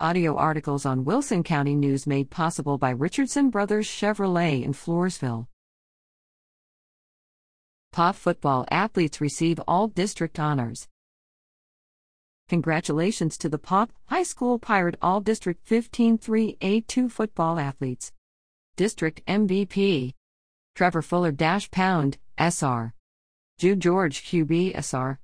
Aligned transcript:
Audio 0.00 0.34
articles 0.34 0.84
on 0.84 1.04
Wilson 1.04 1.44
County 1.44 1.76
News 1.76 2.04
made 2.04 2.28
possible 2.28 2.78
by 2.78 2.90
Richardson 2.90 3.48
Brothers 3.48 3.86
Chevrolet 3.86 4.64
in 4.64 4.72
Floresville. 4.72 5.46
Poth 7.92 8.16
football 8.16 8.66
athletes 8.72 9.20
receive 9.20 9.60
all 9.68 9.86
district 9.86 10.40
honors. 10.40 10.88
Congratulations 12.48 13.38
to 13.38 13.48
the 13.48 13.56
Poth 13.56 13.92
High 14.06 14.24
School 14.24 14.58
Pirate 14.58 14.96
All 15.00 15.20
District 15.20 15.64
15 15.64 16.18
3A2 16.18 17.08
football 17.08 17.60
athletes. 17.60 18.10
District 18.74 19.24
MVP 19.26 20.12
Trevor 20.74 21.02
Fuller 21.02 21.30
Dash 21.30 21.70
Pound, 21.70 22.18
SR. 22.36 22.92
Jude 23.58 23.78
George 23.78 24.24
QB 24.24 24.76
SR. 24.76 25.20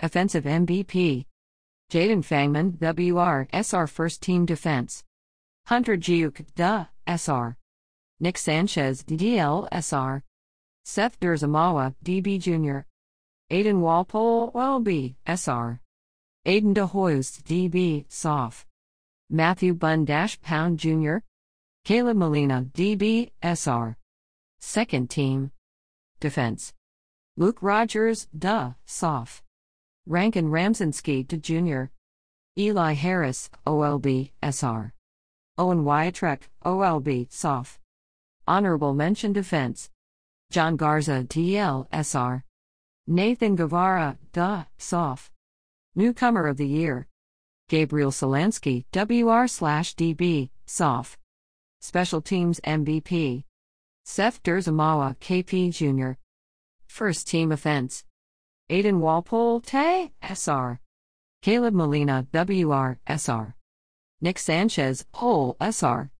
Offensive 0.00 0.42
MVP 0.42 1.26
Jaden 1.90 2.22
Fangman 2.22 2.78
WR 2.80 3.48
SR 3.52 3.88
First 3.88 4.22
Team 4.22 4.46
Defense. 4.46 5.02
Hunter 5.66 5.96
Giuk 5.96 6.46
DA 6.54 6.88
SR. 7.08 7.56
Nick 8.20 8.38
Sanchez 8.38 9.02
DL 9.02 9.66
SR. 9.72 10.22
Seth 10.84 11.18
Durzamawa 11.18 11.96
DB 12.04 12.38
Jr. 12.38 12.86
Aiden 13.50 13.80
Walpole 13.80 14.52
OLB 14.52 15.16
SR. 15.26 15.80
Aiden 16.46 16.74
DeHoyst 16.74 17.42
DB 17.42 18.04
SOF. 18.08 18.66
Matthew 19.28 19.74
Bunn 19.74 20.04
Dash 20.04 20.40
Pound 20.40 20.78
Jr. 20.78 21.16
Caleb 21.84 22.16
Molina 22.16 22.66
DB 22.72 23.32
SR. 23.42 23.96
Second 24.60 25.10
Team. 25.10 25.50
Defense. 26.20 26.72
Luke 27.36 27.58
Rogers 27.60 28.28
DA 28.38 28.76
SOF. 28.86 29.42
Rankin 30.06 30.46
Ramzinski 30.46 31.28
to 31.28 31.36
Jr. 31.36 31.90
Eli 32.58 32.94
Harris, 32.94 33.50
OLB, 33.66 34.32
SR. 34.42 34.92
Owen 35.58 35.84
Wyatrek, 35.84 36.42
OLB, 36.64 37.30
SOF. 37.30 37.78
Honorable 38.46 38.94
Mention 38.94 39.32
Defense. 39.32 39.90
John 40.50 40.76
Garza, 40.76 41.24
TL, 41.28 41.86
SR. 41.92 42.44
Nathan 43.06 43.56
Guevara, 43.56 44.18
DA, 44.32 44.66
SOF. 44.78 45.30
Newcomer 45.94 46.46
of 46.46 46.56
the 46.56 46.66
Year. 46.66 47.06
Gabriel 47.68 48.10
Solansky, 48.10 48.84
WR 48.92 49.46
slash 49.46 49.94
DB, 49.94 50.50
SOF. 50.66 51.16
Special 51.80 52.20
Teams 52.20 52.58
MVP. 52.60 53.44
Seth 54.04 54.42
Durzamawa, 54.42 55.16
KP 55.18 55.70
Jr. 55.70 56.18
First 56.86 57.28
Team 57.28 57.52
Offense. 57.52 58.04
Aiden 58.70 59.00
Walpole, 59.00 59.60
Tay, 59.60 60.12
SR. 60.22 60.78
Caleb 61.42 61.74
Molina, 61.74 62.28
WR, 62.32 63.00
SR. 63.04 63.56
Nick 64.20 64.38
Sanchez, 64.38 65.04
OL, 65.12 65.56
SR. 65.60 66.12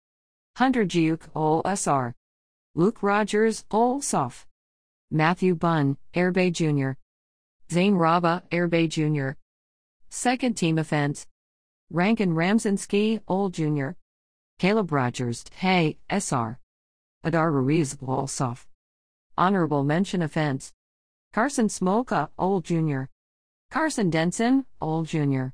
Hunter 0.56 0.84
Giuk, 0.84 1.28
OL, 1.36 1.62
SR. 1.64 2.16
Luke 2.74 3.04
Rogers, 3.04 3.64
OL, 3.70 4.02
SOF. 4.02 4.48
Matthew 5.12 5.54
Bunn, 5.54 5.96
RB 6.12 6.52
Jr. 6.52 6.98
Zane 7.70 7.94
Raba, 7.94 8.42
RB 8.50 8.88
Jr. 8.88 9.38
Second 10.08 10.56
Team 10.56 10.76
Offense. 10.76 11.28
Rankin 11.88 12.34
Ramzinski, 12.34 13.20
OL 13.28 13.50
Jr. 13.50 13.90
Caleb 14.58 14.90
Rogers, 14.90 15.44
Hey, 15.54 15.98
SR. 16.10 16.58
Adar 17.22 17.52
Ruiz, 17.52 17.96
OL, 18.04 18.26
SOF. 18.26 18.66
Honorable 19.38 19.84
Mention 19.84 20.22
Offense. 20.22 20.72
Carson 21.32 21.68
Smolka, 21.68 22.28
Old 22.36 22.64
Jr. 22.64 23.02
Carson 23.70 24.10
Denson, 24.10 24.66
Old 24.80 25.06
Jr. 25.06 25.50